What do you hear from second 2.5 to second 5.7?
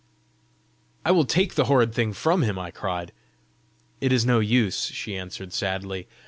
I cried. "It is no use," she answered